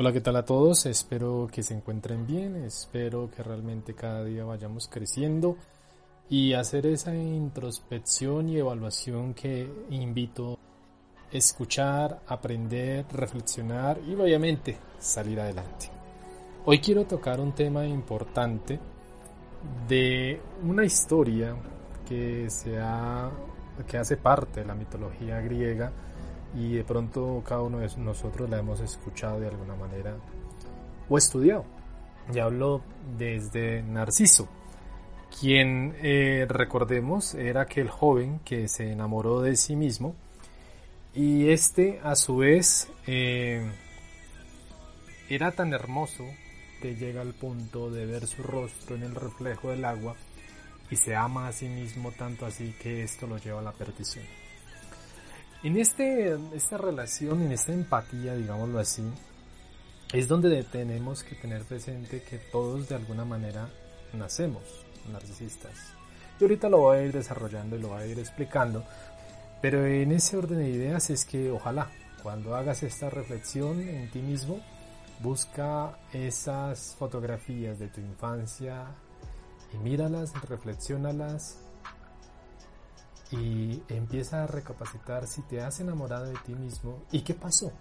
[0.00, 0.86] Hola, ¿qué tal a todos?
[0.86, 5.56] Espero que se encuentren bien, espero que realmente cada día vayamos creciendo
[6.30, 15.40] y hacer esa introspección y evaluación que invito a escuchar, aprender, reflexionar y obviamente salir
[15.40, 15.90] adelante.
[16.64, 18.78] Hoy quiero tocar un tema importante
[19.88, 21.56] de una historia
[22.08, 22.78] que, se
[23.84, 25.90] que hace parte de la mitología griega
[26.54, 30.16] y de pronto cada uno de nosotros la hemos escuchado de alguna manera
[31.08, 31.64] o estudiado.
[32.32, 32.82] Y hablo
[33.16, 34.48] desde Narciso,
[35.40, 40.14] quien eh, recordemos era aquel joven que se enamoró de sí mismo
[41.14, 43.70] y este a su vez eh,
[45.28, 46.24] era tan hermoso
[46.80, 50.16] que llega al punto de ver su rostro en el reflejo del agua
[50.90, 54.24] y se ama a sí mismo tanto así que esto lo lleva a la perdición.
[55.64, 59.02] En este, esta relación, en esta empatía, digámoslo así,
[60.12, 63.68] es donde tenemos que tener presente que todos de alguna manera
[64.12, 64.62] nacemos
[65.10, 65.74] narcisistas.
[66.38, 68.84] Y ahorita lo voy a ir desarrollando y lo voy a ir explicando,
[69.60, 71.90] pero en ese orden de ideas es que ojalá
[72.22, 74.60] cuando hagas esta reflexión en ti mismo,
[75.20, 78.86] busca esas fotografías de tu infancia
[79.74, 81.58] y míralas, reflexionalas
[83.30, 87.72] y empieza a recapacitar si te has enamorado de ti mismo y qué pasó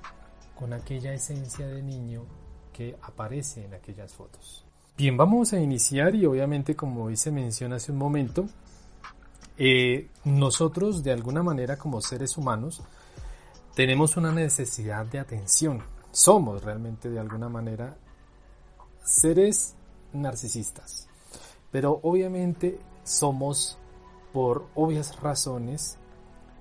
[0.55, 2.25] con aquella esencia de niño
[2.73, 4.65] que aparece en aquellas fotos.
[4.97, 8.47] Bien, vamos a iniciar y obviamente como se menciona hace un momento,
[9.57, 12.81] eh, nosotros de alguna manera como seres humanos
[13.75, 15.83] tenemos una necesidad de atención.
[16.11, 17.95] Somos realmente de alguna manera
[19.03, 19.75] seres
[20.13, 21.07] narcisistas.
[21.71, 23.77] Pero obviamente somos
[24.33, 25.97] por obvias razones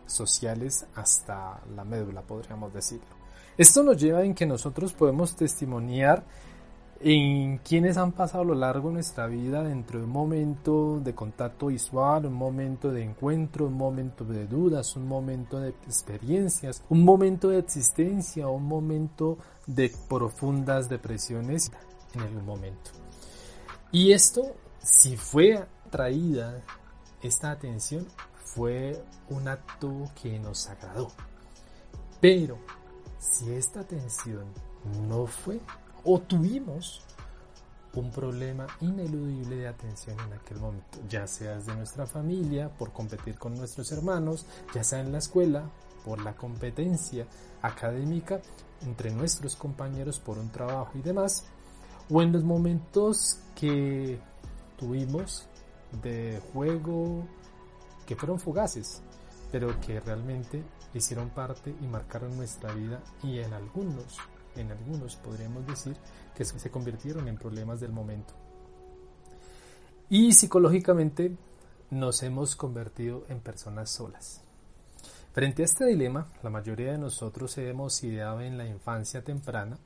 [0.06, 3.16] sociales hasta la médula, podríamos decirlo.
[3.58, 6.24] Esto nos lleva en que nosotros podemos testimoniar
[7.00, 11.14] en quienes han pasado a lo largo de nuestra vida dentro de un momento de
[11.14, 17.04] contacto visual, un momento de encuentro, un momento de dudas, un momento de experiencias, un
[17.04, 21.70] momento de existencia, un momento de profundas depresiones
[22.14, 22.90] en algún momento.
[23.92, 26.62] Y esto, si fue traída
[27.26, 28.06] esta atención
[28.44, 31.10] fue un acto que nos agradó.
[32.20, 32.58] Pero
[33.18, 34.44] si esta atención
[35.08, 35.60] no fue
[36.04, 37.02] o tuvimos
[37.94, 43.38] un problema ineludible de atención en aquel momento, ya sea de nuestra familia, por competir
[43.38, 45.64] con nuestros hermanos, ya sea en la escuela,
[46.04, 47.26] por la competencia
[47.62, 48.40] académica
[48.82, 51.44] entre nuestros compañeros por un trabajo y demás,
[52.10, 54.20] o en los momentos que
[54.76, 55.48] tuvimos
[56.02, 57.24] de juego
[58.06, 59.02] que fueron fugaces,
[59.50, 60.62] pero que realmente
[60.94, 64.18] hicieron parte y marcaron nuestra vida y en algunos,
[64.54, 65.96] en algunos podríamos decir
[66.34, 68.34] que se convirtieron en problemas del momento.
[70.08, 71.36] Y psicológicamente
[71.90, 74.42] nos hemos convertido en personas solas.
[75.32, 79.78] Frente a este dilema, la mayoría de nosotros hemos ideado en la infancia temprana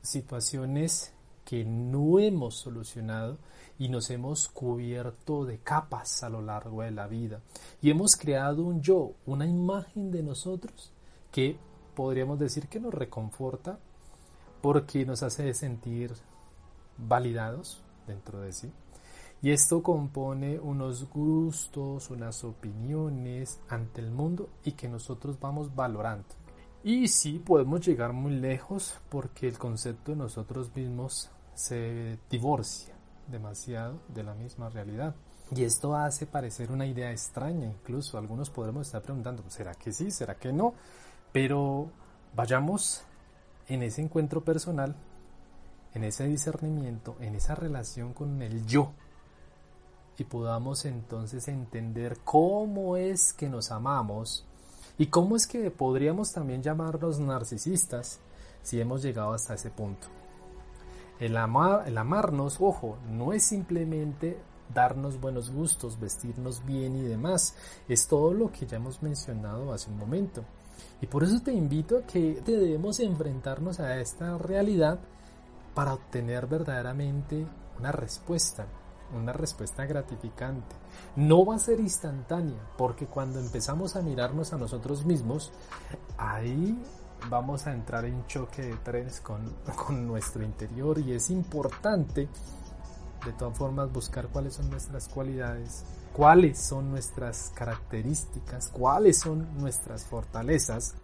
[0.00, 1.12] situaciones
[1.48, 3.38] que no hemos solucionado
[3.78, 7.40] y nos hemos cubierto de capas a lo largo de la vida
[7.80, 10.92] y hemos creado un yo, una imagen de nosotros
[11.32, 11.56] que
[11.94, 13.78] podríamos decir que nos reconforta
[14.60, 16.12] porque nos hace sentir
[16.98, 18.70] validados dentro de sí.
[19.40, 26.26] Y esto compone unos gustos, unas opiniones ante el mundo y que nosotros vamos valorando.
[26.84, 32.94] Y sí, podemos llegar muy lejos porque el concepto de nosotros mismos se divorcia
[33.26, 35.14] demasiado de la misma realidad.
[35.50, 40.12] Y esto hace parecer una idea extraña, incluso algunos podremos estar preguntando, ¿será que sí?
[40.12, 40.74] ¿Será que no?
[41.32, 41.90] Pero
[42.36, 43.02] vayamos
[43.66, 44.94] en ese encuentro personal,
[45.94, 48.92] en ese discernimiento, en esa relación con el yo,
[50.16, 54.44] y podamos entonces entender cómo es que nos amamos
[54.96, 58.20] y cómo es que podríamos también llamarnos narcisistas
[58.62, 60.17] si hemos llegado hasta ese punto.
[61.20, 64.38] El, amar, el amarnos, ojo, no es simplemente
[64.72, 67.54] darnos buenos gustos, vestirnos bien y demás.
[67.88, 70.44] Es todo lo que ya hemos mencionado hace un momento.
[71.00, 74.98] Y por eso te invito a que debemos enfrentarnos a esta realidad
[75.74, 77.46] para obtener verdaderamente
[77.78, 78.66] una respuesta,
[79.16, 80.74] una respuesta gratificante.
[81.16, 85.52] No va a ser instantánea, porque cuando empezamos a mirarnos a nosotros mismos,
[86.16, 86.76] ahí
[87.28, 92.28] vamos a entrar en choque de trenes con, con nuestro interior y es importante
[93.24, 100.04] de todas formas buscar cuáles son nuestras cualidades, cuáles son nuestras características, cuáles son nuestras
[100.04, 100.94] fortalezas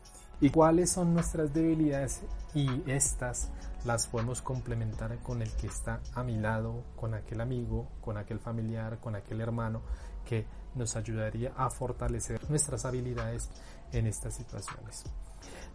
[0.40, 2.22] y cuáles son nuestras debilidades
[2.54, 3.50] y estas
[3.84, 8.38] las podemos complementar con el que está a mi lado, con aquel amigo, con aquel
[8.38, 9.82] familiar, con aquel hermano
[10.24, 13.50] que nos ayudaría a fortalecer nuestras habilidades
[13.92, 15.04] en estas situaciones.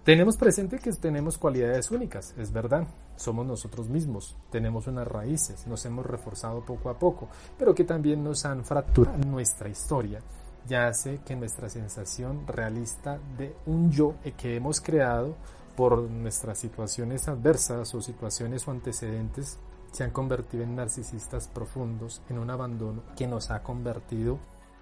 [0.03, 5.85] Tenemos presente que tenemos cualidades únicas, es verdad, somos nosotros mismos, tenemos unas raíces, nos
[5.85, 10.21] hemos reforzado poco a poco, pero que también nos han fracturado nuestra historia
[10.67, 15.35] ya hace que nuestra sensación realista de un yo que hemos creado
[15.75, 19.57] por nuestras situaciones adversas o situaciones o antecedentes
[19.91, 24.37] se han convertido en narcisistas profundos, en un abandono que nos ha convertido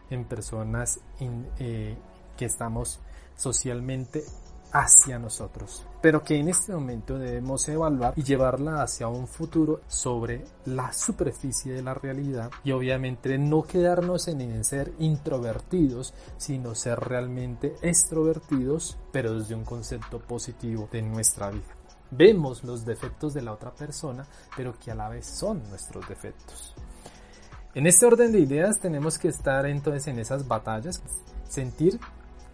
[0.09, 0.99] en personas
[1.59, 1.95] eh,
[2.35, 2.99] que estamos
[3.37, 4.23] socialmente
[4.71, 10.43] hacia nosotros, pero que en este momento debemos evaluar y llevarla hacia un futuro sobre
[10.65, 17.75] la superficie de la realidad y obviamente no quedarnos en ser introvertidos, sino ser realmente
[17.81, 21.75] extrovertidos, pero desde un concepto positivo de nuestra vida.
[22.11, 24.25] Vemos los defectos de la otra persona,
[24.55, 26.73] pero que a la vez son nuestros defectos.
[27.75, 31.01] En este orden de ideas tenemos que estar entonces en esas batallas,
[31.47, 31.99] sentir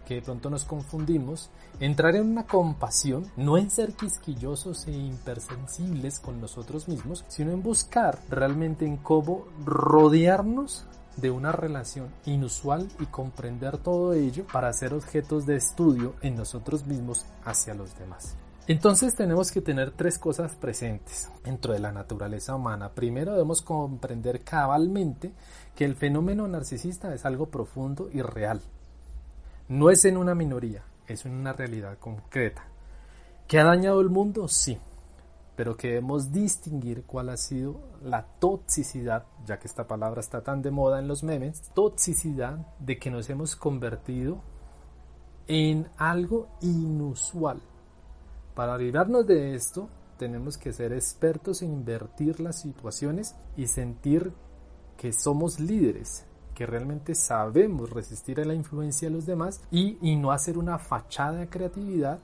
[0.04, 6.20] que de pronto nos confundimos, entrar en una compasión, no en ser quisquillosos e impersensibles
[6.20, 10.86] con nosotros mismos, sino en buscar realmente en cómo rodearnos
[11.16, 16.86] de una relación inusual y comprender todo ello para ser objetos de estudio en nosotros
[16.86, 18.36] mismos hacia los demás.
[18.66, 22.92] Entonces tenemos que tener tres cosas presentes dentro de la naturaleza humana.
[22.94, 25.32] Primero debemos comprender cabalmente
[25.74, 28.62] que el fenómeno narcisista es algo profundo y real.
[29.68, 32.66] No es en una minoría, es en una realidad concreta.
[33.48, 34.46] ¿Que ha dañado el mundo?
[34.46, 34.78] Sí,
[35.56, 40.60] pero que debemos distinguir cuál ha sido la toxicidad, ya que esta palabra está tan
[40.60, 44.42] de moda en los memes, toxicidad de que nos hemos convertido
[45.46, 47.62] en algo inusual.
[48.54, 49.88] Para librarnos de esto,
[50.18, 54.32] tenemos que ser expertos en invertir las situaciones y sentir
[54.96, 60.30] que somos líderes, que realmente sabemos resistir a la influencia de los demás y, no
[60.30, 62.20] hacer una fachada de creatividad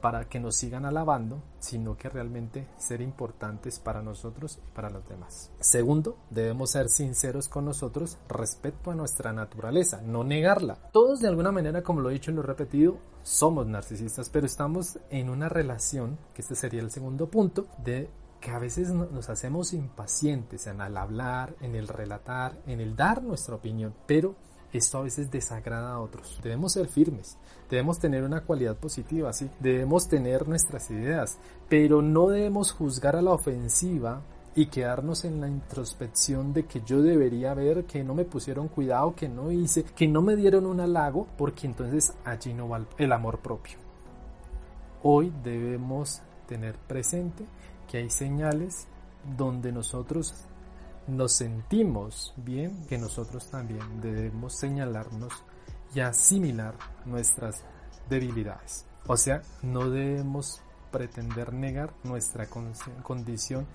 [0.00, 5.06] para que nos sigan alabando, sino que realmente ser importantes para nosotros y para los
[5.08, 5.50] demás.
[5.60, 10.76] Segundo, debemos ser sinceros con nosotros respecto a nuestra naturaleza, no negarla.
[10.92, 14.44] Todos de alguna manera, como lo he dicho y lo he repetido, somos narcisistas, pero
[14.44, 18.10] estamos en una relación, que este sería el segundo punto, de
[18.44, 23.22] que a veces nos hacemos impacientes en el hablar, en el relatar, en el dar
[23.22, 24.34] nuestra opinión, pero
[24.70, 26.40] esto a veces desagrada a otros.
[26.42, 27.38] Debemos ser firmes,
[27.70, 31.38] debemos tener una cualidad positiva, sí, debemos tener nuestras ideas,
[31.70, 34.20] pero no debemos juzgar a la ofensiva
[34.54, 39.14] y quedarnos en la introspección de que yo debería ver, que no me pusieron cuidado,
[39.14, 43.12] que no hice, que no me dieron un halago, porque entonces allí no va el
[43.12, 43.78] amor propio.
[45.02, 47.46] Hoy debemos tener presente
[47.90, 48.86] que hay señales
[49.36, 50.34] donde nosotros
[51.06, 55.32] nos sentimos bien, que nosotros también debemos señalarnos
[55.94, 56.74] y asimilar
[57.04, 57.62] nuestras
[58.08, 58.86] debilidades.
[59.06, 62.46] O sea, no debemos pretender negar nuestra
[63.02, 63.66] condición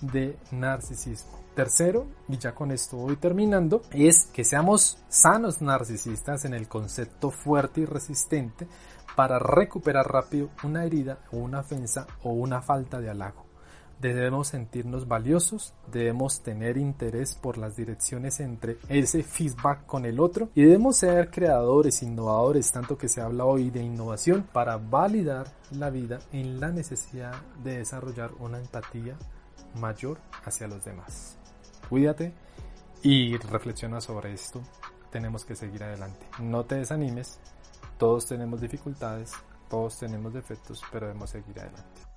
[0.00, 1.38] de narcisismo.
[1.54, 7.30] Tercero, y ya con esto voy terminando, es que seamos sanos narcisistas en el concepto
[7.30, 8.66] fuerte y resistente
[9.14, 13.51] para recuperar rápido una herida o una ofensa o una falta de halago.
[14.02, 20.48] Debemos sentirnos valiosos, debemos tener interés por las direcciones entre ese feedback con el otro
[20.56, 25.88] y debemos ser creadores, innovadores, tanto que se habla hoy de innovación, para validar la
[25.90, 29.16] vida en la necesidad de desarrollar una empatía
[29.78, 31.38] mayor hacia los demás.
[31.88, 32.32] Cuídate
[33.02, 34.60] y reflexiona sobre esto.
[35.12, 36.26] Tenemos que seguir adelante.
[36.40, 37.38] No te desanimes.
[37.98, 39.32] Todos tenemos dificultades,
[39.70, 42.11] todos tenemos defectos, pero debemos seguir adelante.